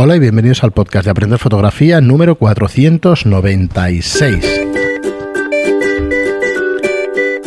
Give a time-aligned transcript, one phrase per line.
[0.00, 4.44] Hola y bienvenidos al podcast de Aprender Fotografía número 496.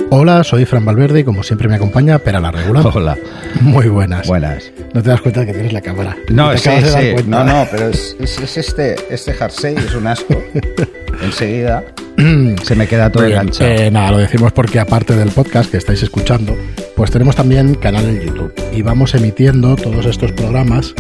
[0.09, 2.85] Hola, soy Fran Valverde y como siempre me acompaña Pera la Regular.
[2.93, 3.17] Hola.
[3.61, 4.27] Muy buenas.
[4.27, 4.69] Buenas.
[4.93, 6.17] No te das cuenta de que tienes la cámara.
[6.29, 7.11] No, sí, sí.
[7.13, 7.23] cuenta.
[7.23, 10.43] No, no, pero es, es- es este, este jersey, es un asco.
[11.23, 11.85] Enseguida
[12.63, 13.69] se me queda todo enganchado.
[13.69, 16.53] Eh, nada, lo decimos porque aparte del podcast que estáis escuchando,
[16.97, 20.93] pues tenemos también canal en YouTube y vamos emitiendo todos estos programas,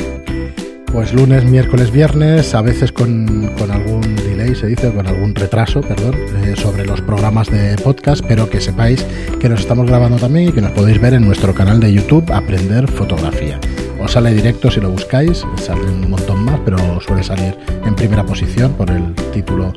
[0.91, 5.81] pues lunes, miércoles, viernes, a veces con, con algún delay, se dice, con algún retraso,
[5.81, 9.05] perdón, eh, sobre los programas de podcast, pero que sepáis
[9.39, 12.29] que nos estamos grabando también y que nos podéis ver en nuestro canal de YouTube
[12.31, 13.59] Aprender Fotografía.
[14.03, 17.55] Os sale directo si lo buscáis, sale un montón más, pero suele salir
[17.85, 19.73] en primera posición por el título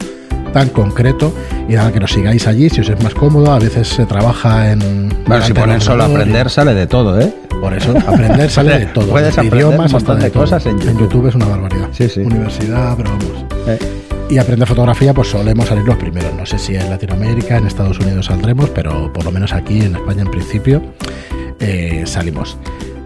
[0.52, 1.34] tan concreto
[1.68, 4.70] y nada que nos sigáis allí si os es más cómodo a veces se trabaja
[4.70, 7.32] en bueno, si ponen solo y- aprender, sale de todo, ¿eh?
[7.64, 10.42] Por eso aprender sale de todo Puedes aprender idiomas un montón de todo.
[10.42, 11.26] cosas en YouTube.
[11.28, 12.20] es una barbaridad Sí, sí.
[12.20, 13.78] universidad pero vamos Eh,
[14.28, 17.98] y aprender fotografía pues solemos salir los primeros no sé si en Latinoamérica en Estados
[17.98, 20.82] Unidos saldremos pero por lo menos aquí en España en principio
[21.60, 22.56] eh, salimos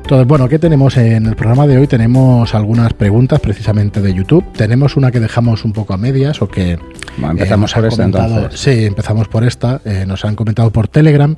[0.02, 1.86] entonces, bueno, ¿qué tenemos en el programa de hoy?
[1.86, 4.42] Tenemos algunas preguntas precisamente de YouTube.
[4.56, 6.78] Tenemos una que dejamos un poco a medias o que
[7.18, 8.58] Bueno, empezamos nos han por esta, entonces.
[8.58, 9.82] Sí, empezamos por esta.
[9.84, 11.36] Eh, nos han comentado por Telegram.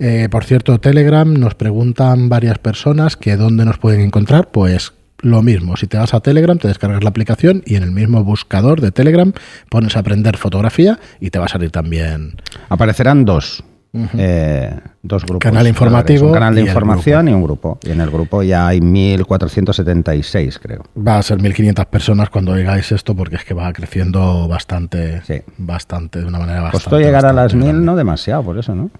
[0.00, 4.48] Eh, por cierto, Telegram nos preguntan varias personas que dónde nos pueden encontrar.
[4.50, 7.90] Pues lo mismo, si te vas a Telegram, te descargas la aplicación y en el
[7.90, 9.32] mismo buscador de Telegram
[9.68, 12.36] pones aprender fotografía y te va a salir también.
[12.68, 13.64] aparecerán dos.
[14.16, 15.40] eh, dos grupos.
[15.50, 17.78] Canal informativo Un canal de y información y un grupo.
[17.82, 20.84] Y en el grupo ya hay 1476, creo.
[20.96, 25.40] Va a ser 1500 personas cuando oigáis esto porque es que va creciendo bastante, Sí.
[25.56, 26.84] bastante, de una manera bastante.
[26.84, 27.86] Costó llegar a las bastante 1000, grande.
[27.86, 28.90] no demasiado, por eso, ¿no?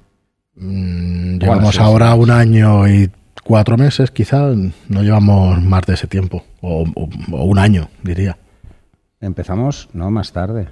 [0.58, 3.10] Mm, Bueno, llevamos sí, ahora sí, un año y
[3.44, 4.48] cuatro meses, quizá.
[4.88, 6.44] No llevamos más de ese tiempo.
[6.60, 8.36] O, o- o un año, diría.
[9.20, 10.68] Empezamos, no, más tarde.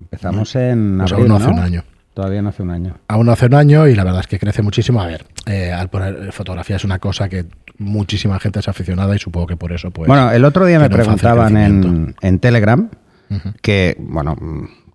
[0.00, 1.52] Empezamos en Pues abril, aún no hace ¿no?
[1.54, 1.84] un año.
[2.14, 2.96] Todavía no hace un año.
[3.08, 5.00] Aún no hace un año y la verdad es que crece muchísimo.
[5.00, 7.46] A ver, eh, al poner fotografía es una cosa que
[7.78, 10.08] muchísima gente es aficionada y supongo que por eso, pues.
[10.08, 12.88] bueno, el otro día me preguntaban en, en Telegram
[13.62, 14.36] que, bueno,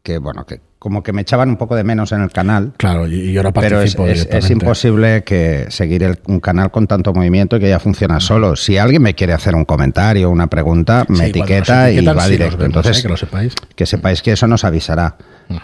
[0.04, 2.74] que bueno, que como que me echaban un poco de menos en el canal.
[2.78, 4.54] Claro, y, yo Pero es, participo es- es directamente.
[4.54, 8.56] imposible que seguir el- un canal con tanto movimiento y que ya funciona solo.
[8.56, 12.32] Si alguien me quiere hacer un comentario, una pregunta, me Sí, etiqueta y va sí,
[12.34, 12.58] directo.
[12.58, 13.56] vemos, Entonces, eh, que lo sepáis.
[13.76, 15.16] que sepáis que eso nos avisará.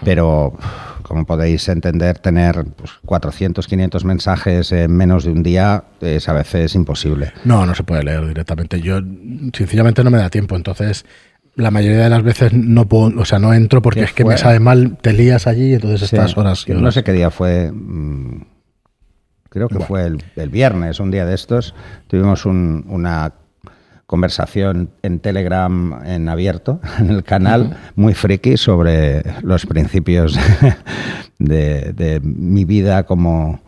[0.04, 0.58] Pero,
[1.04, 6.34] como podéis entender, tener pues, 400, 500 mensajes en menos de un día es a
[6.34, 7.32] veces imposible.
[7.46, 8.82] No, no se puede leer directamente.
[8.82, 9.00] Yo,
[9.54, 10.56] sencillamente, no me da tiempo.
[10.56, 11.06] Entonces,
[11.56, 14.24] la mayoría de las veces no puedo, o sea, no entro porque ¿Qué es que
[14.24, 14.34] fue?
[14.34, 16.66] me sabe mal, te lías allí y entonces Sí, estas horas.
[16.68, 17.72] y No sé qué día fue.
[17.72, 18.46] mm,
[19.50, 19.88] Creo que Bueno.
[19.88, 21.76] fue el, el viernes, un día de estos.
[22.08, 23.34] Tuvimos un- una
[24.06, 30.40] conversación en Telegram en abierto, en el canal, muy friki sobre los principios
[31.40, 33.62] de, de mi vida como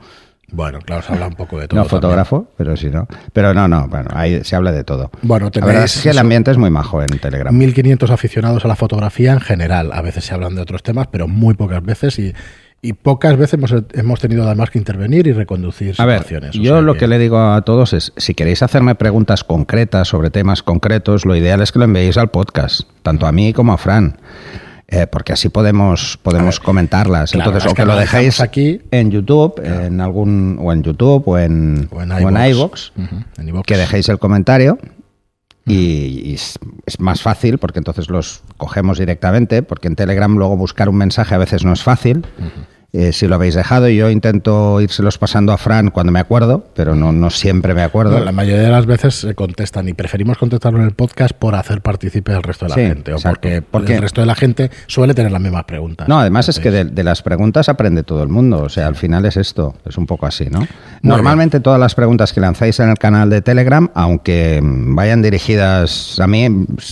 [0.53, 1.77] Bueno, claro, se habla un poco de todo.
[1.79, 2.01] no también.
[2.01, 3.07] fotógrafo, pero sí, ¿no?
[3.33, 5.11] Pero no, no, bueno, ahí se habla de todo.
[5.23, 7.55] Bueno, la verdad es que el ambiente es muy majo en Telegram.
[7.57, 9.91] 1500 aficionados a la fotografía en general.
[9.93, 12.33] A veces se hablan de otros temas, pero muy pocas veces y,
[12.81, 16.55] y pocas veces hemos, hemos tenido además que intervenir y reconducir A ver, situaciones.
[16.55, 20.09] O yo sea lo que le digo a todos es, si queréis hacerme preguntas concretas
[20.09, 23.73] sobre temas concretos, lo ideal es que lo enviéis al podcast, tanto a mí como
[23.73, 24.17] a Fran,
[24.93, 27.31] eh, porque así podemos, podemos comentarlas.
[27.31, 31.23] claro, Entonces, es o que lo dejéis aquí- en YouTube, en algún, o en YouTube,
[31.27, 32.91] o en, O en o en iVoox.
[33.65, 34.77] que dejéis el comentario.
[35.65, 40.57] Y, y es, es más fácil porque entonces los cogemos directamente, porque en Telegram luego
[40.57, 42.25] buscar un mensaje a veces no es fácil.
[42.95, 46.93] Eh, si lo habéis dejado, yo intento írselos pasando a Fran cuando me acuerdo, pero
[46.93, 48.19] no, no siempre me acuerdo.
[48.19, 51.55] No, la mayoría de las veces se contestan y preferimos contestarlo en el podcast por
[51.55, 54.35] hacer partícipe al resto de la Sí, gente o porque, Porque- el resto de la
[54.35, 56.07] gente suele tener las mismas preguntas.
[56.07, 58.61] No, además es que de, de las preguntas aprende todo el mundo.
[58.61, 60.67] O sea, al final es esto, es un poco así, ¿no?
[61.01, 66.27] Normalmente todas las preguntas que lanzáis en el canal de Telegram, aunque vayan dirigidas a
[66.27, 66.47] mí,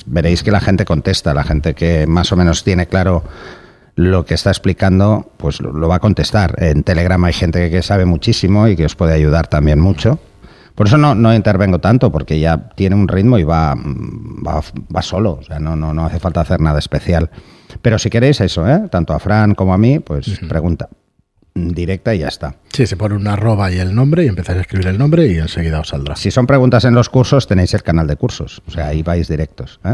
[0.08, 3.24] veréis que la gente contesta, la gente que más o menos tiene claro
[4.10, 6.56] lo que está explicando, pues lo, lo va a contestar.
[6.58, 10.20] En Telegram hay gente que sabe muchísimo y que os puede ayudar también mucho.
[10.76, 14.62] Por eso no, no intervengo tanto, porque ya tiene un ritmo y va, mm, va,
[14.96, 15.38] va solo.
[15.40, 17.30] O sea, no, no, no hace falta hacer nada especial.
[17.82, 18.88] Pero si queréis eso, ¿eh?
[18.90, 20.90] tanto a Fran como a mí, pues pregunta
[21.54, 22.56] directa y ya está.
[22.72, 25.38] Sí, se pone una arroba y el nombre y empezáis a escribir el nombre y
[25.38, 26.16] enseguida os saldrá.
[26.16, 28.62] Si son preguntas en los cursos, tenéis el canal de cursos.
[28.68, 29.80] O sea, ahí vais directos.
[29.84, 29.92] ¿eh?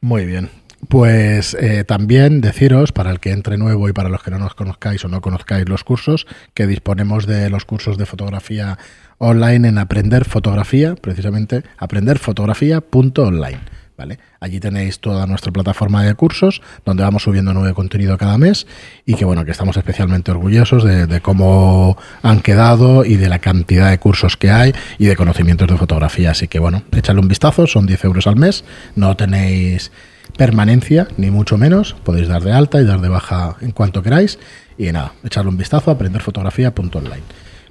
[0.00, 0.50] Muy bien.
[0.88, 4.54] Pues eh, también deciros, para el que entre nuevo y para los que no nos
[4.54, 8.78] conozcáis o no conozcáis los cursos, que disponemos de los cursos de fotografía
[9.18, 13.60] online en Aprender Fotografía, precisamente aprenderfotografía.online.
[13.96, 14.18] ¿vale?
[14.40, 18.66] Allí tenéis toda nuestra plataforma de cursos, donde vamos subiendo nuevo contenido cada mes
[19.06, 23.38] y que bueno, que estamos especialmente orgullosos de, de, cómo han quedado y de la
[23.38, 26.32] cantidad de cursos que hay y de conocimientos de fotografía.
[26.32, 28.64] Así que bueno, échale un vistazo, son 10 euros al mes,
[28.96, 29.92] no tenéis
[30.36, 34.38] permanencia, ni mucho menos, podéis dar de alta y dar de baja en cuanto queráis.
[34.76, 37.22] Y nada, echarle un vistazo a aprenderfotografía.online.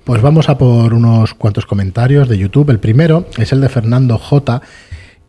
[0.03, 2.69] Pues vamos a por unos cuantos comentarios de YouTube.
[2.69, 4.61] El primero es el de Fernando J,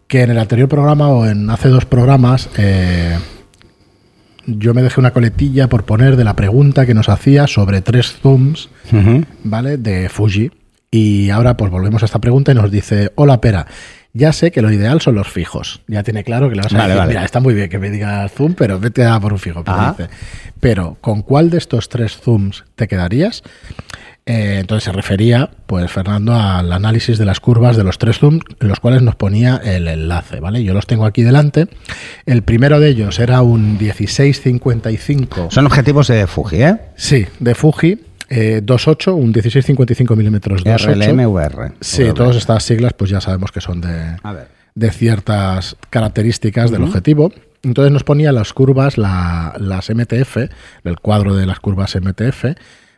[0.08, 3.18] que en el anterior programa o en hace dos programas eh,
[4.46, 8.12] yo me dejé una coletilla por poner de la pregunta que nos hacía sobre tres
[8.20, 9.26] zooms, uh -huh.
[9.44, 9.76] ¿vale?
[9.78, 10.50] De Fuji.
[10.96, 13.66] Y ahora pues volvemos a esta pregunta y nos dice, hola Pera,
[14.12, 15.80] ya sé que lo ideal son los fijos.
[15.88, 17.08] Ya tiene claro que le vas a Vale, decir, vale.
[17.08, 19.64] mira, está muy bien que me digas zoom, pero vete a por un fijo.
[19.64, 19.94] Pero, Ajá.
[19.98, 20.10] dice,
[20.60, 23.42] pero ¿con cuál de estos tres zooms te quedarías?
[24.24, 28.44] Eh, entonces se refería, pues Fernando, al análisis de las curvas de los tres zooms,
[28.60, 30.62] en los cuales nos ponía el enlace, ¿vale?
[30.62, 31.66] Yo los tengo aquí delante.
[32.24, 35.48] El primero de ellos era un 1655.
[35.50, 36.76] Son objetivos de Fuji, ¿eh?
[36.94, 37.98] Sí, de Fuji,
[38.28, 41.12] eh, 2.8, un 1655 milímetros 2.8.
[41.12, 41.72] RLMVR.
[41.80, 44.16] Sí, todas estas siglas pues ya sabemos que son de,
[44.74, 47.32] de ciertas características del objetivo.
[47.62, 50.36] Entonces nos ponía las curvas, la- las MTF,
[50.84, 52.44] el cuadro de las curvas MTF,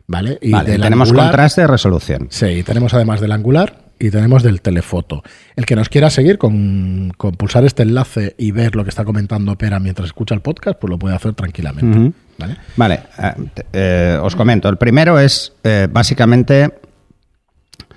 [0.08, 0.38] ¿vale?
[0.42, 2.26] Y Vale, tenemos angular- contraste de resolución.
[2.30, 5.22] Sí, y tenemos además del angular y tenemos del telefoto.
[5.56, 9.04] El que nos quiera seguir con, con pulsar este enlace y ver lo que está
[9.04, 12.12] comentando Pera mientras escucha el podcast, pues lo puede hacer tranquilamente.
[12.38, 12.56] ¿vale?
[12.76, 14.68] Vale, eh, te- eh, os comento.
[14.68, 16.74] El primero es eh, básicamente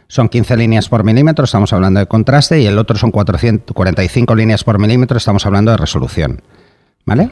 [0.07, 4.63] son 15 líneas por milímetro, estamos hablando de contraste, y el otro son 445 líneas
[4.63, 6.41] por milímetro, estamos hablando de resolución.
[7.05, 7.29] ¿Vale?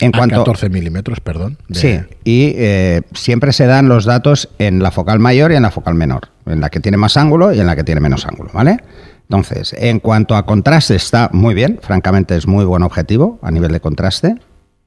[0.00, 1.58] En A cuanto 14 milímetros, perdón.
[1.68, 5.62] de- Sí, y eh, siempre se dan los datos en la focal mayor y en
[5.62, 8.26] la focal menor, en la que tiene más ángulo y en la que tiene menos
[8.26, 8.78] ángulo, ¿vale?
[9.22, 13.70] Entonces, en cuanto a contraste, está muy bien, francamente es muy buen objetivo a nivel
[13.72, 14.34] de contraste,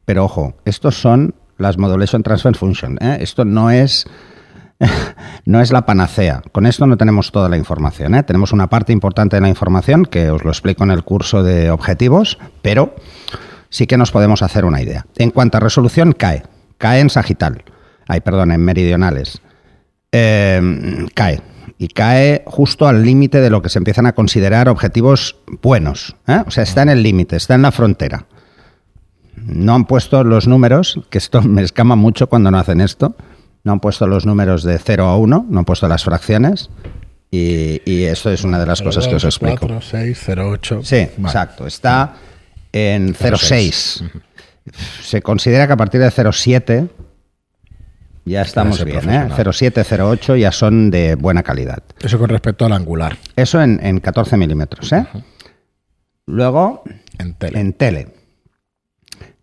[0.06, 3.18] pero ojo, estos son las Modulation Transfer Function, ¿eh?
[3.21, 4.06] esto no es
[5.45, 6.42] no es la panacea.
[6.51, 8.16] Con esto no tenemos toda la información.
[8.16, 8.24] ¿eh?
[8.24, 11.69] Tenemos una parte importante de la información que os lo explico en el curso de
[11.71, 12.94] objetivos, pero
[13.74, 15.08] sí que nos podemos hacer una idea.
[15.18, 16.44] En cuanto a resolución, cae.
[16.78, 17.64] Cae en sagital.
[18.08, 19.42] Ay, perdón, en meridionales.
[20.12, 21.42] Eh, cae.
[21.80, 26.16] Y cae justo al límite de lo que se empiezan a considerar objetivos buenos.
[26.28, 26.44] ¿eh?
[26.46, 28.28] O sea, está en el límite, está en la frontera.
[29.38, 33.16] No han puesto los números, que esto me escama mucho cuando no hacen esto.
[33.64, 36.69] No han puesto los números de 0 a 1, no han puesto las fracciones.
[37.31, 39.62] Y, y esto es una de las cosas que os explico.
[39.62, 40.80] 4, 6, 0, 8.
[40.84, 41.28] Sí, Vale.
[41.30, 41.66] exacto.
[41.66, 42.14] Está
[42.74, 44.02] en 0,6.
[44.02, 44.22] 0,6.
[45.04, 46.90] Se considera que a partir de 0,7
[48.25, 48.98] ya estamos bien.
[48.98, 49.02] ¿eh?
[49.02, 49.31] profesional.
[49.31, 49.84] 0,7,
[50.18, 51.84] 0,8 ya son de buena calidad.
[52.02, 54.92] Eso con respecto al angular Eso en, en 14 milímetros.
[54.94, 55.06] ¿eh?
[56.25, 56.84] Luego,
[57.18, 57.60] en tele.
[57.60, 58.08] en tele.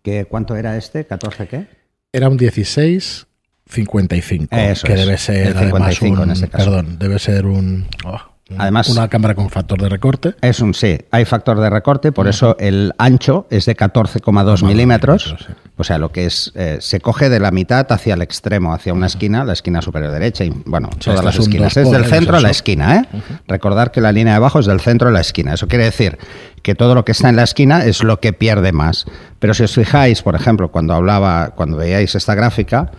[0.01, 1.07] ¿Qué, ¿Cuánto era este?
[1.07, 1.67] ¿14 qué?
[2.11, 3.27] Era un 16
[3.69, 6.65] 55, Eso que es, debe ser el además 55 un, en ese caso.
[6.65, 8.19] perdón, debe ser un, oh, un-
[8.57, 10.35] Además- una cámara con factor de recorte.
[10.41, 15.25] Es un sí, hay factor de recorte, por eso el ancho es de 14,2 milímetros.
[15.27, 15.53] milímetros, sí.
[15.77, 18.93] O sea, lo que es, eh, se coge de la mitad hacia el extremo, hacia
[18.93, 21.75] una esquina, la esquina superior derecha, y bueno, todas las es esquinas.
[21.75, 23.05] Es del centro a la esquina, ¿eh?
[23.47, 25.53] Recordar que la línea de abajo es del centro a la esquina.
[25.55, 26.19] Eso quiere decir
[26.61, 29.05] que todo lo que está en la esquina es lo que pierde más.
[29.39, 32.91] Pero si os fijáis, por ejemplo, cuando hablaba, cuando veíais esta gráfica,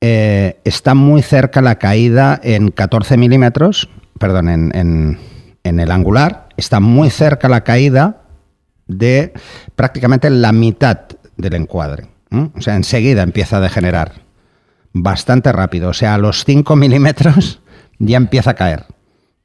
[0.00, 5.18] eh, está muy cerca la caída en 14 milímetros, perdón, en, en-
[5.64, 8.22] en el angular, está muy cerca la caída
[8.86, 9.32] de
[9.76, 11.00] prácticamente la mitad
[11.36, 12.06] del encuadre.
[12.30, 14.12] O sea, enseguida empieza a degenerar.
[14.92, 15.90] Bastante rápido.
[15.90, 17.60] O sea, a los 5 milímetros
[17.98, 18.86] ya empieza a caer.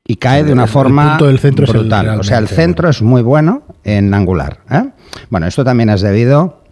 [0.06, 2.20] Y cae de una El- el forma punto del centro es el brutal.
[2.20, 4.60] o sea, el centro es muy bueno en angular.
[4.70, 4.90] ¿eh?
[5.30, 6.64] Bueno, esto también es debido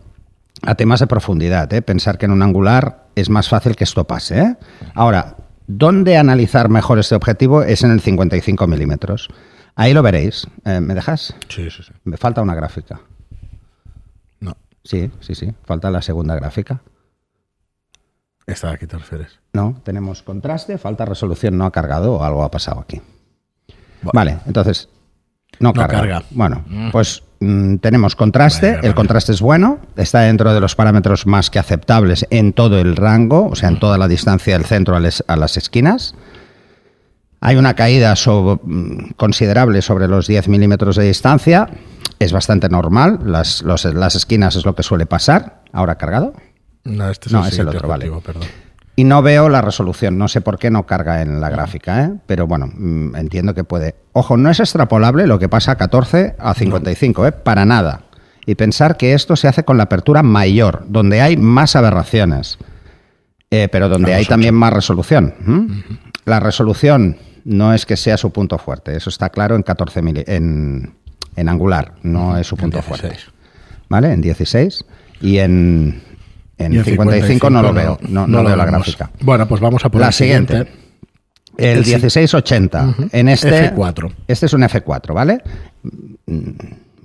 [0.64, 1.72] a temas de profundidad.
[1.74, 1.82] ¿eh?
[1.82, 4.40] Pensar que en un angular es más fácil que esto pase.
[4.42, 4.56] ¿eh?
[4.96, 5.36] Ahora,
[5.78, 7.64] ¿dónde analizar mejor este objetivo?
[7.64, 9.30] Es en el 55 milímetros.
[9.76, 10.48] Ahí lo veréis.
[10.66, 11.36] Eh, ¿Me dejas?
[11.50, 11.92] Sí, sí, sí.
[12.04, 13.00] Me falta una gráfica.
[14.40, 15.54] No, Sí, sí, sí.
[15.64, 16.82] Falta la segunda gráfica.
[18.48, 19.40] esta de aquí te refieres.
[19.54, 23.02] No, tenemos contraste, falta resolución, no ha cargado o algo ha pasado aquí.
[24.02, 24.12] Bueno.
[24.14, 24.90] Vale, entonces,
[25.62, 26.24] no, No carga.
[26.32, 28.96] Bueno, pues mm, tenemos contraste, Vale, el vale.
[28.96, 33.48] contraste es bueno, está dentro de los parámetros más que aceptables en todo el rango,
[33.48, 36.16] o sea, en toda la distancia del centro a, les- a las esquinas.
[37.40, 41.68] Hay una caída so- mm, considerable sobre los 10 milímetros de distancia,
[42.20, 45.62] es bastante normal, las, los- las esquinas es lo que suele pasar.
[45.74, 46.34] Ahora cargado.
[46.84, 48.12] No, este es No, el es el otro, vale.
[48.24, 48.44] perdón.
[49.02, 52.12] Y no veo la resolución, no sé por qué no carga en la gráfica, ¿eh?
[52.28, 53.96] pero bueno, mm, entiendo que puede.
[54.14, 57.32] Ojo, no es extrapolable lo que pasa a 14 a 55, ¿eh?
[57.32, 58.02] para nada.
[58.46, 62.60] Y pensar que esto se hace con la apertura mayor, donde hay más aberraciones,
[63.50, 65.34] eh, pero donde hay también más resolución.
[66.26, 70.26] La resolución no es que sea su punto fuerte, eso está claro en 14 mili-
[70.28, 70.94] en,
[71.36, 73.02] en angular, no es su punto 16.
[73.02, 73.20] fuerte.
[73.90, 74.14] ¿Vale?
[74.14, 74.86] En 16
[75.22, 76.04] y en,
[76.66, 79.10] en en 55, no lo veo, no, no lo veo la gráfica.
[79.22, 80.68] Bueno, pues vamos a por La el siguiente.
[81.58, 82.84] El El si- 1680.
[82.90, 83.10] Ujú.
[83.12, 83.74] En este.
[83.76, 84.12] F4.
[84.28, 85.42] Este es un F4, ¿vale?
[86.26, 86.50] Mm,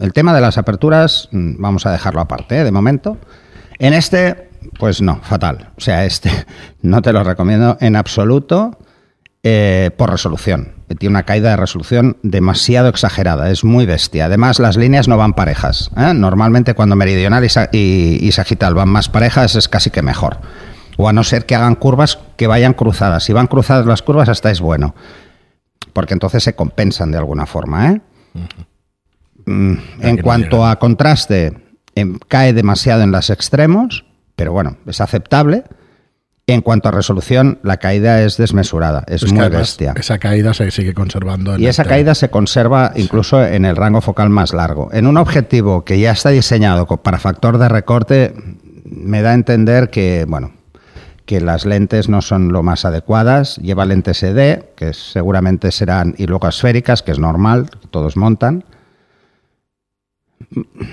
[0.00, 2.64] El tema de las aperturas, mm, vamos a dejarlo aparte, ¿eh?
[2.64, 3.18] de momento.
[3.78, 5.70] En este, pues no, fatal.
[5.76, 6.30] O sea, este
[6.82, 8.78] no te lo recomiendo en absoluto
[9.42, 10.74] eh, por resolución.
[10.98, 14.26] Tiene una caída de resolución demasiado exagerada, es muy bestia.
[14.26, 15.90] Además, las líneas no van parejas.
[15.96, 16.12] ¿eh?
[16.14, 20.38] Normalmente cuando meridional y, y- y sagital van más parejas es casi que mejor.
[20.96, 23.24] O a no ser que hagan curvas que vayan cruzadas.
[23.24, 24.94] Si van cruzadas las curvas, hasta es bueno.
[25.92, 27.90] Porque entonces se compensan de alguna forma.
[27.92, 28.00] ¿eh?
[29.46, 31.52] Mm, en cuanto a contraste,
[31.94, 34.04] em, cae demasiado en los extremos,
[34.36, 35.64] pero bueno, es aceptable.
[36.48, 39.94] En cuanto a resolución, la caída es desmesurada, es, muy bestia.
[39.96, 41.56] Esa caída se sigue conservando.
[41.56, 41.96] en Y esa tele.
[41.96, 44.88] caída se conserva incluso en el rango focal más largo.
[44.92, 48.32] En un objetivo que ya está diseñado para factor de recorte,
[48.84, 50.52] me da a entender que, bueno,
[51.24, 53.56] que las lentes no son lo más adecuadas.
[53.56, 58.64] Lleva lentes ED, que seguramente serán, y luego esféricas, que es normal, todos montan.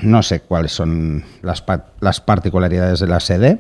[0.02, 3.60] No sé cuáles son las particularidades de las ED.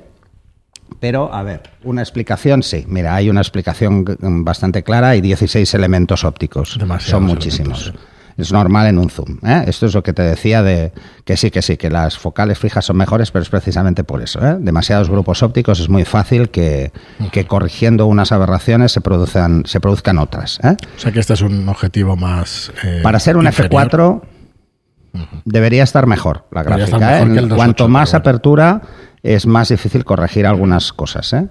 [0.99, 2.85] Pero, a ver, una explicación, sí.
[2.87, 5.09] Mira, hay una explicación mm, bastante clara.
[5.09, 6.77] Hay 16 elementos ópticos.
[6.79, 7.93] Demasiados Son elementos, muchísimos.
[8.35, 9.37] Es normal en un zoom.
[9.45, 9.63] ¿eh?
[9.67, 10.91] Esto es lo que te decía de
[11.23, 14.39] que sí, que sí, que las focales fijas son mejores, pero es precisamente por eso.
[14.43, 14.55] ¿eh?
[14.59, 16.91] Demasiados grupos ópticos es muy fácil que,
[17.31, 20.59] que corrigiendo unas aberraciones se produzcan, se produzcan otras.
[20.63, 20.75] ¿eh?
[20.97, 22.71] O sea que este es un objetivo más.
[22.83, 23.83] eh, Para ser un inferior.
[23.91, 24.21] F4
[25.45, 26.97] debería estar mejor la gráfica.
[26.97, 27.33] mejor ¿eh?
[27.33, 28.81] que el 2.8, Cuanto más apertura
[29.21, 31.31] es más difícil corregir algunas cosas.
[31.33, 31.47] ¿eh?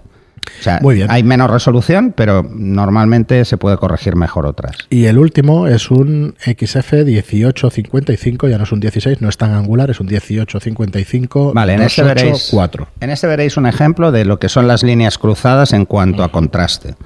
[0.61, 1.11] O sea, Muy bien.
[1.11, 4.76] hay menos resolución, pero normalmente se puede corregir mejor otras.
[4.90, 9.52] Y el último es un XF 1855, ya no es un 16, no es tan
[9.52, 11.52] angular, es un 1855.
[11.54, 12.88] Vale, en este veréis 4.
[13.00, 16.31] En este veréis un ejemplo de lo que son las líneas cruzadas en cuanto a
[16.31, 16.97] contraste.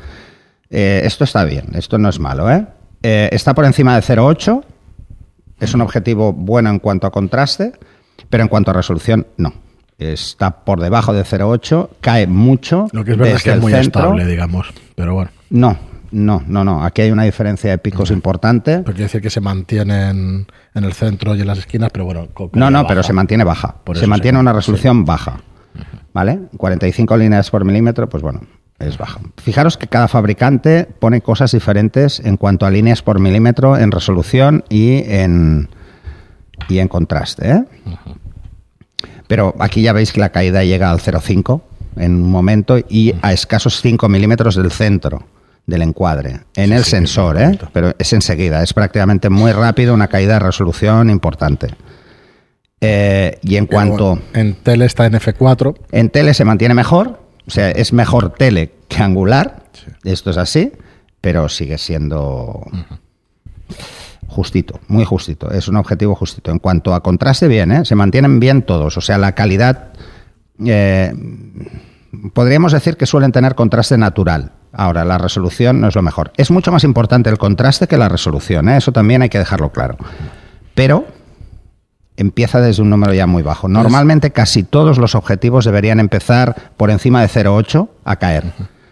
[0.70, 2.66] Eh, esto está bien, esto no es malo, ¿eh?
[3.02, 4.64] Eh, está por encima de 0,8,
[5.60, 7.72] es un objetivo bueno en cuanto a contraste,
[8.30, 9.52] pero en cuanto a resolución, no.
[9.98, 12.86] Está por debajo de 0,8, cae mucho.
[12.92, 14.02] Lo que es verdad es que es muy centro.
[14.02, 14.68] estable, digamos.
[14.94, 15.78] Pero bueno, No,
[16.10, 16.84] no, no, no.
[16.84, 18.76] Aquí hay una diferencia de picos importante.
[18.78, 22.28] porque quiere decir que se mantienen en el centro y en las esquinas, pero bueno.
[22.52, 22.88] No, no, baja.
[22.88, 23.76] pero se mantiene baja.
[23.84, 25.40] Por se mantiene una resolución baja.
[26.12, 26.40] ¿Vale?
[26.56, 28.40] 45 líneas por milímetro, pues bueno,
[28.78, 29.20] es baja.
[29.38, 34.64] Fijaros que cada fabricante pone cosas diferentes en cuanto a líneas por milímetro en resolución
[34.68, 35.68] y en,
[36.68, 37.50] y en contraste.
[37.50, 37.64] ¿eh?
[39.26, 41.62] Pero aquí ya veis que la caída llega al 0,5
[41.96, 45.24] en un momento y a escasos 5 milímetros del centro
[45.66, 47.58] del encuadre, en el sensor, ¿eh?
[47.72, 51.74] pero es enseguida, es prácticamente muy rápido, una caída de resolución importante.
[52.80, 55.74] Eh, y en cuanto en tele está en F4.
[55.90, 59.64] en tele se mantiene mejor, o sea, es mejor tele que angular,
[60.04, 60.72] esto es así,
[61.20, 62.64] pero sigue siendo
[64.26, 66.50] justito, muy justito, es un objetivo justito.
[66.50, 67.84] En cuanto a contraste, bien, ¿eh?
[67.84, 69.92] se mantienen bien todos, o sea, la calidad,
[70.64, 71.12] eh,
[72.32, 74.52] podríamos decir que suelen tener contraste natural.
[74.72, 76.32] Ahora, la resolución no es lo mejor.
[76.36, 78.78] Es mucho más importante el contraste que la resolución, ¿eh?
[78.78, 79.96] eso también hay que dejarlo claro.
[80.74, 81.06] Pero
[82.16, 83.68] empieza desde un número ya muy bajo.
[83.68, 88.44] Normalmente casi todos los objetivos deberían empezar por encima de 0,8 a caer.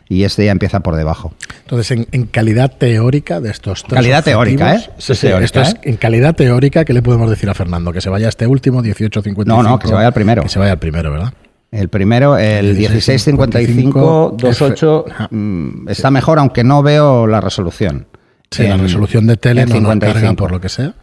[0.06, 1.32] Y este ya empieza por debajo.
[1.62, 4.90] Entonces, en, en calidad teórica de estos tres Calidad teórica, ¿eh?
[4.98, 5.80] Sí, sí, teórica, esto es ¿eh?
[5.84, 7.90] en calidad teórica, ¿qué le podemos decir a Fernando?
[7.90, 9.44] Que se vaya a este último, 1855.
[9.62, 10.42] No, no, que se vaya al primero.
[10.42, 11.32] Que se vaya al primero, ¿verdad?
[11.72, 15.28] El primero, el 1655 28 Ajá.
[15.30, 18.06] mm, está mejor, aunque no veo la resolución.
[18.50, 20.12] Sí, la resolución de tele no nos 55.
[20.12, 20.94] carga por lo que sea.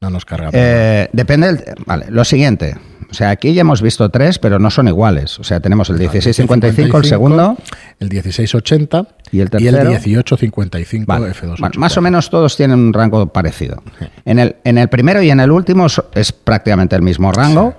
[0.00, 0.50] No nos carga.
[0.52, 1.64] Eh, depende del.
[1.84, 2.76] Vale, lo siguiente.
[3.10, 5.38] O sea, aquí ya hemos visto tres, pero no son iguales.
[5.40, 7.56] O sea, tenemos el 1655, el segundo.
[7.98, 8.98] El 1680
[9.32, 9.90] Y el y el tercero.
[9.90, 11.32] 1855 Vale.
[11.32, 11.58] F2.
[11.58, 13.82] Bueno, más o menos todos tienen un rango parecido.
[14.24, 17.74] En el, en el primero y en el último es prácticamente el mismo rango.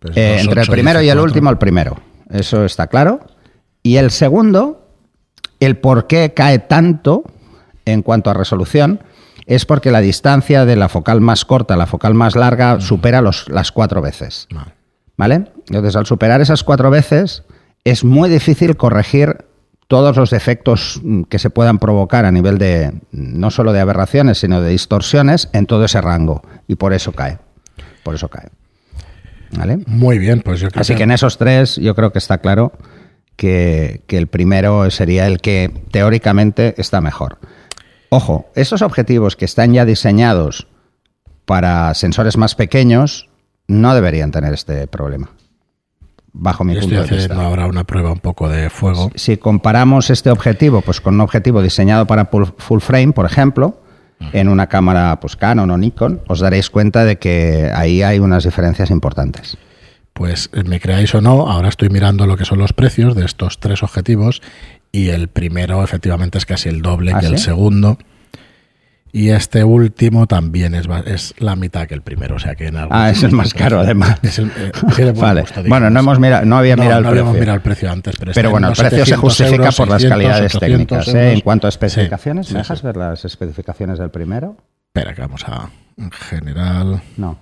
[0.00, 1.22] Pues Eh, entre el 28 primero y el F4.
[1.22, 2.00] último, el primero.
[2.30, 3.20] Eso está claro.
[3.82, 4.88] Y el segundo,
[5.60, 7.22] el por qué cae tanto
[7.84, 9.00] en cuanto a resolución,
[9.46, 13.20] es porque la distancia de la focal más corta a la focal más larga supera
[13.20, 14.48] los, las cuatro veces.
[15.16, 15.46] Vale.
[15.68, 17.44] Entonces, al superar esas cuatro veces,
[17.84, 19.44] es muy difícil corregir
[19.86, 24.38] todos los defectos mm, que se puedan provocar a nivel de no solo de aberraciones,
[24.38, 26.42] sino de distorsiones en todo ese rango.
[26.66, 27.38] Y por eso cae.
[28.02, 28.48] Por eso cae.
[29.56, 29.78] ¿Vale?
[29.86, 32.72] Muy bien, pues yo creo Así que en esos tres yo creo que está claro
[33.36, 37.38] que, que el primero sería el que teóricamente está mejor.
[38.14, 40.68] Ojo, esos objetivos que están ya diseñados
[41.46, 43.28] para sensores más pequeños
[43.66, 45.30] no deberían tener este problema.
[46.32, 47.48] Bajo mi Yo punto estoy de haciendo vista.
[47.48, 49.10] ahora una prueba un poco de fuego.
[49.16, 53.82] Si comparamos este objetivo pues, con un objetivo diseñado para full full frame, por ejemplo,
[54.32, 58.44] en una cámara pues, Canon o Nikon, os daréis cuenta de que ahí hay unas
[58.44, 59.58] diferencias importantes.
[60.12, 63.24] Pues eh, me creáis o no, ahora estoy mirando lo que son los precios de
[63.24, 64.40] estos tres objetivos
[64.94, 67.98] y el primero efectivamente es casi el doble ¿Ah, que el segundo.
[69.12, 72.76] Y este último también es, es la mitad que el primero, o sea que en
[72.76, 74.18] algún Ah, es el más caro, además.
[74.22, 75.42] Es el, eh, Vale.
[75.42, 77.32] gusto, Bueno, no hemos mirado, no había No, mirado el no precio.
[77.40, 79.76] mirado el precio antes, pero, Pero está bueno, en el precio se 700 justifica euros,
[79.76, 80.60] por las 600, calidades 800
[81.04, 81.14] técnicas.
[81.14, 81.32] ¿eh?
[81.32, 82.86] En cuanto a especificaciones, sí, ¿me dejas sí.
[82.86, 84.56] ver las especificaciones del primero?
[84.88, 85.70] Espera, que vamos a.
[85.96, 87.02] En general.
[87.16, 87.38] No.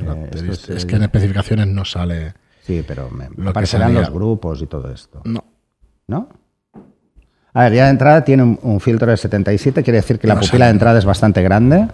[0.00, 2.34] Eh, es que en especificaciones no sale.
[2.64, 4.00] Sí, pero me Lo que aparecerán salía.
[4.02, 5.20] los grupos y todo esto.
[5.24, 5.44] No.
[6.06, 6.28] ¿No?
[7.54, 10.38] A ver, ya de entrada tiene un, un filtro de 77, quiere decir que la
[10.38, 11.88] pupila de entrada es bastante grande.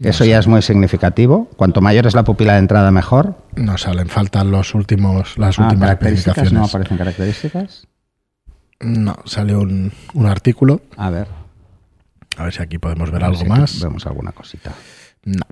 [0.00, 1.48] Eso ya es muy significativo.
[1.56, 3.36] Cuanto mayor es la pupila de entrada, mejor.
[3.56, 6.52] No salen, faltan los últimos, las Ah, últimas especificaciones.
[6.52, 7.86] no aparecen características.
[8.80, 10.82] No, sale un, un artículo.
[10.96, 11.28] A ver.
[12.36, 13.80] A ver si aquí podemos ver algo si más.
[13.80, 14.72] Vemos alguna cosita.
[15.24, 15.42] No,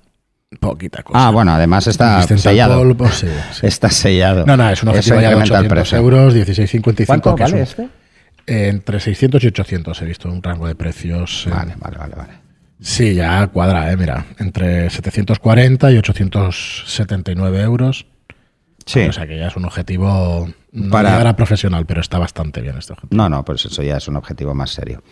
[0.61, 1.29] poquita cosa.
[1.29, 2.79] Ah, bueno, además está Resistente sellado.
[2.79, 3.67] polvo, sí, sí.
[3.67, 4.45] Está sellado.
[4.45, 5.99] No, no, es un objetivo ya de incrementa el 800 precio.
[5.99, 7.07] euros, 16,55.
[7.07, 7.89] ¿Cuánto es vale este?
[8.47, 11.47] Entre 600 y 800 he visto un rango de precios.
[11.47, 12.33] eh, Vale, vale, vale, vale.
[12.81, 14.27] Sí, ya cuadra, eh, mira.
[14.39, 18.07] Entre 740 y 879 euros.
[18.85, 19.01] Sí.
[19.01, 22.95] O sea que ya es un objetivo no Para- profesional, pero está bastante bien este
[22.95, 23.17] objetivo.
[23.23, 25.03] No, no, pues eso ya es un objetivo más serio.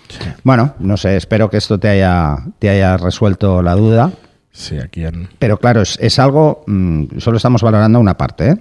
[0.42, 4.10] Bueno, no sé, espero que esto te haya, te haya resuelto la duda.
[4.50, 5.28] Sí, aquí en.
[5.38, 8.56] Pero claro, es, es algo, mm, solo estamos valorando una parte, ¿eh?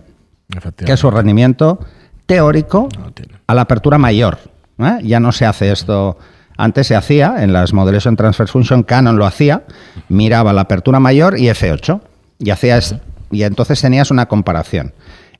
[0.85, 1.79] que es su rendimiento
[2.25, 3.11] teórico No
[3.47, 4.37] a la apertura mayor.
[4.79, 4.99] ¿Eh?
[5.03, 6.17] Ya no se hace esto.
[6.57, 9.63] Antes se hacía en las Modulation Transfer Function, Canon lo hacía,
[10.09, 12.01] miraba la apertura mayor y F8.
[12.39, 12.95] Y, hacías,
[13.31, 14.93] y entonces tenías una comparación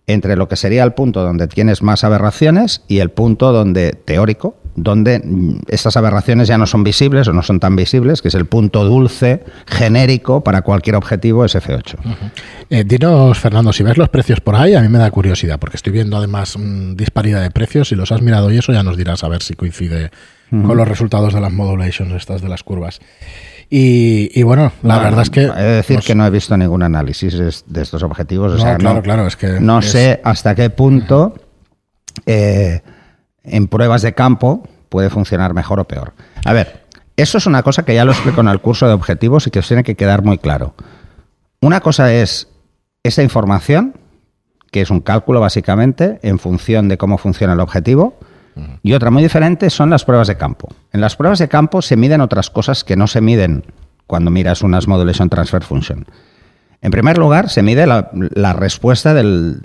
[0.08, 4.58] entre lo que sería el punto donde tienes más aberraciones y el punto donde teórico,
[4.84, 8.36] donde mm, estas aberraciones ya no son visibles o no son tan visibles, que es
[8.36, 11.96] el punto dulce genérico para cualquier objetivo es F8.
[12.70, 15.78] Eh, dinos, Fernando, si ves los precios por ahí, a mí me da curiosidad, porque
[15.78, 17.90] estoy viendo además mm, disparidad de precios.
[17.90, 20.12] Si los has mirado y eso, ya nos dirás a ver si coincide
[20.50, 23.00] con los resultados de las modulations, estas de las curvas.
[23.70, 25.42] Y, y bueno, la No, verdad es que.
[25.44, 28.54] He de decir que no he visto ningún análisis de estos objetivos.
[28.54, 31.36] o No, sea, claro, no, claro, es que no es- sé hasta qué punto
[32.26, 32.82] eh,
[33.44, 36.14] en pruebas de campo puede funcionar mejor o peor.
[36.46, 39.48] A ver, eso es una cosa que ya lo explico en el curso de objetivos
[39.48, 40.74] y que os tiene que quedar muy claro.
[41.62, 42.48] Una cosa es
[43.04, 43.96] esa información,
[44.72, 48.18] que es un cálculo básicamente en función de cómo funciona el objetivo,
[48.84, 50.68] y otra muy diferente son las pruebas de campo.
[50.92, 53.64] En las pruebas de campo se miden otras cosas que no se miden
[54.06, 56.06] cuando miras unas Modulation Transfer Function.
[56.82, 59.60] En primer lugar, se mide la, la respuesta del,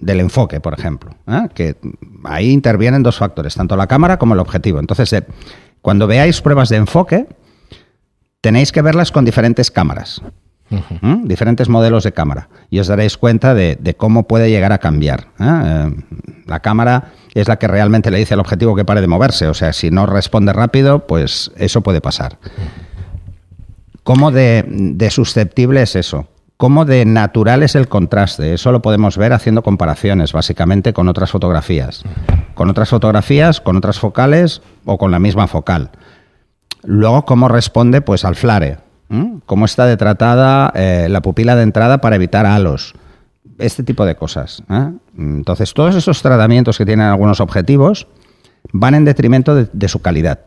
[0.00, 1.48] del enfoque, por ejemplo, ¿eh?
[1.54, 1.76] que
[2.24, 4.78] ahí intervienen dos factores, tanto la cámara como el objetivo.
[4.78, 5.26] Entonces, eh,
[5.80, 7.26] cuando veáis pruebas de enfoque,
[8.42, 10.20] tenéis que verlas con diferentes cámaras,
[10.70, 11.22] ¿m?
[11.24, 15.28] diferentes modelos de cámara, y os daréis cuenta de, de cómo puede llegar a cambiar.
[15.40, 15.44] ¿eh?
[15.64, 15.90] Eh,
[16.46, 19.54] La cámara es la que realmente le dice al objetivo que pare de moverse, o
[19.54, 22.36] sea, si no responde rápido, pues eso puede pasar.
[24.02, 26.28] ¿Cómo de, de susceptible es eso?
[26.58, 28.52] ¿Cómo de natural es el contraste?
[28.52, 32.02] Eso lo podemos ver haciendo comparaciones, básicamente, con otras fotografías.
[32.54, 35.92] Con otras fotografías, con otras focales o con la misma focal.
[36.82, 38.78] Luego, cómo responde pues, al flare.
[39.46, 42.92] Cómo está detratada eh, la pupila de entrada para evitar halos.
[43.58, 44.64] Este tipo de cosas.
[44.68, 44.90] ¿eh?
[45.16, 48.08] Entonces, todos esos tratamientos que tienen algunos objetivos
[48.72, 50.40] van en detrimento de, de su calidad.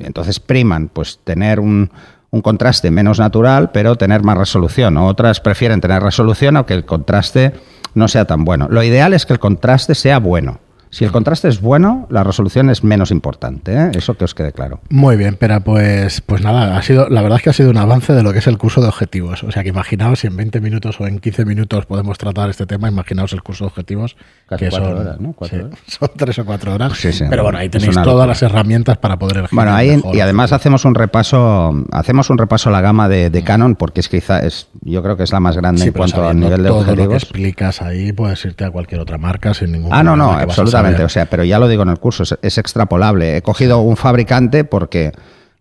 [0.00, 1.90] Entonces, priman pues, tener un,
[2.32, 4.96] un contraste menos natural, pero tener más resolución.
[4.96, 7.52] Otras prefieren tener resolución, aunque el contraste
[7.94, 8.68] no sea tan bueno.
[8.70, 10.58] Lo ideal es que el contraste sea bueno.
[10.92, 13.74] Si el contraste es bueno, la resolución es menos importante.
[13.74, 13.90] ¿eh?
[13.94, 14.80] Eso que os quede claro.
[14.90, 17.78] Muy bien, pero pues, pues nada, ha sido, la verdad es que ha sido un
[17.78, 19.42] avance de lo que es el curso de objetivos.
[19.42, 22.66] O sea que imaginaos si en 20 minutos o en 15 minutos podemos tratar este
[22.66, 24.16] tema, imaginaos el curso de objetivos.
[24.46, 25.32] Casi que cuatro son, horas, ¿no?
[25.32, 25.78] Cuatro sí, horas.
[25.86, 26.92] son tres o cuatro horas.
[26.98, 27.24] Sí, sí.
[27.30, 28.26] Pero bueno, ahí tenéis todas locura.
[28.26, 29.56] las herramientas para poder elegir.
[29.56, 33.30] Bueno, ahí mejor y además hacemos un repaso, hacemos un repaso a la gama de,
[33.30, 36.28] de Canon porque es quizá es, yo creo que es la más grande en cuanto
[36.28, 37.22] al nivel de todo lo que objetivos.
[37.22, 40.81] explicas ahí, puedes irte a cualquier otra marca sin ningún Ah, no, problema, no, absolutamente.
[41.04, 43.36] O sea, pero ya lo digo en el curso, es, es extrapolable.
[43.36, 45.12] He cogido un fabricante porque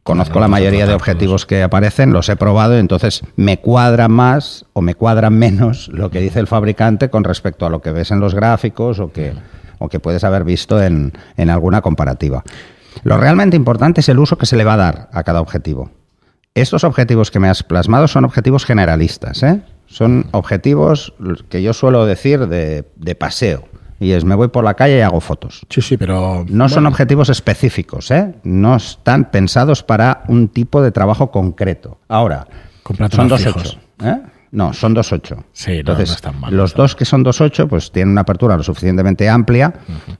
[0.03, 4.65] conozco la mayoría de objetivos que aparecen, los he probado y entonces me cuadra más
[4.73, 8.11] o me cuadra menos lo que dice el fabricante con respecto a lo que ves
[8.11, 9.33] en los gráficos o que,
[9.77, 12.43] o que puedes haber visto en, en alguna comparativa.
[13.03, 15.91] Lo realmente importante es el uso que se le va a dar a cada objetivo.
[16.53, 19.61] Estos objetivos que me has plasmado son objetivos generalistas, ¿eh?
[19.85, 21.13] Son objetivos
[21.49, 23.65] que yo suelo decir de, de paseo.
[24.01, 25.61] Y es, me voy por la calle y hago fotos.
[25.69, 26.43] Sí, sí, pero...
[26.49, 28.33] No son objetivos específicos, ¿eh?
[28.43, 31.99] No están pensados para un tipo de trabajo concreto.
[32.07, 32.47] Ahora,
[33.11, 33.37] son 2.8.
[33.37, 33.77] fijos.
[34.03, 34.21] ¿eh?
[34.49, 35.43] No, son 2.8.
[35.53, 38.57] Sí, no, Entonces, no están mal, los dos que son 2.8 pues tienen una apertura
[38.57, 39.71] lo suficientemente amplia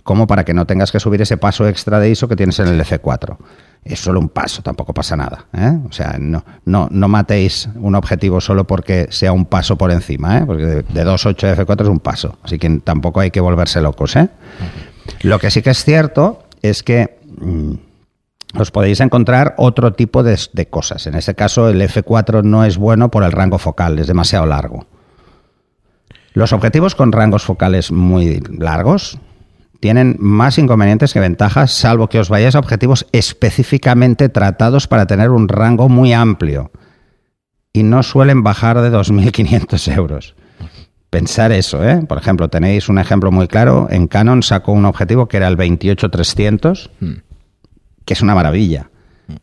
[0.04, 2.68] como para que no tengas que subir ese paso extra de ISO que tienes en
[2.68, 3.36] el F4.
[3.84, 5.46] Es solo un paso, tampoco pasa nada.
[5.54, 5.80] ¿eh?
[5.90, 10.38] O sea, no, no, no matéis un objetivo solo porque sea un paso por encima,
[10.38, 10.44] ¿eh?
[10.46, 12.38] porque de, de 2.8 a F4 es un paso.
[12.44, 14.16] Así que tampoco hay que volverse locos.
[14.16, 14.30] ¿eh?
[15.24, 17.74] Lo que sí que es cierto es que mm,
[18.60, 21.08] os podéis encontrar otro tipo de, de cosas.
[21.08, 24.86] En ese caso, el F4 no es bueno por el rango focal, es demasiado largo.
[26.34, 29.20] Los objetivos con rangos focales muy largos
[29.82, 35.32] tienen más inconvenientes que ventajas, salvo que os vayáis a objetivos específicamente tratados para tener
[35.32, 36.72] un rango muy amplio.
[37.74, 40.36] Y no suelen bajar de 2.500 euros.
[41.10, 42.04] Pensar eso, ¿eh?
[42.08, 43.88] Por ejemplo, tenéis un ejemplo muy claro.
[43.90, 46.92] En Canon sacó un objetivo que era el 28-300,
[48.06, 48.92] que es una maravilla.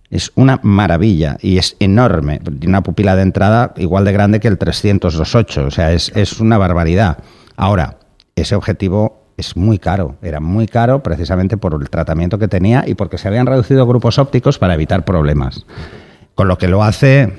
[0.09, 2.39] Es una maravilla y es enorme.
[2.39, 5.67] Tiene una pupila de entrada igual de grande que el 300-28.
[5.67, 7.19] O sea, es, es una barbaridad.
[7.57, 7.99] Ahora,
[8.37, 10.17] ese objetivo es muy caro.
[10.21, 14.19] Era muy caro precisamente por el tratamiento que tenía y porque se habían reducido grupos
[14.19, 15.65] ópticos para evitar problemas.
[16.35, 17.33] Con lo que lo hace,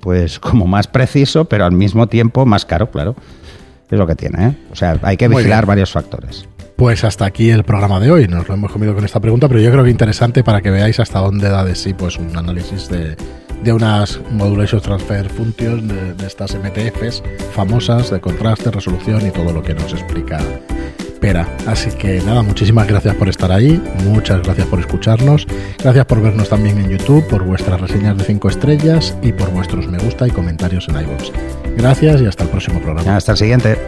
[0.00, 3.16] pues, como más preciso, pero al mismo tiempo más caro, claro.
[3.90, 4.56] Es lo que tiene, ¿eh?
[4.70, 6.48] O sea, hay que vigilar varios factores.
[6.76, 8.26] Pues hasta aquí el programa de hoy.
[8.26, 10.98] Nos lo hemos comido con esta pregunta, pero yo creo que interesante para que veáis
[10.98, 13.16] hasta dónde da de sí pues un análisis de,
[13.62, 19.52] de unas Modulation Transfer Functions, de, de estas MTFs famosas, de contraste, resolución y todo
[19.52, 20.38] lo que nos explica
[21.22, 21.48] Pera.
[21.68, 25.46] Así que nada, muchísimas gracias por estar ahí, muchas gracias por escucharnos,
[25.78, 29.86] gracias por vernos también en YouTube, por vuestras reseñas de 5 estrellas y por vuestros
[29.86, 31.30] me gusta y comentarios en iVoox.
[31.76, 33.16] Gracias y hasta el próximo programa.
[33.16, 33.78] Hasta el siguiente.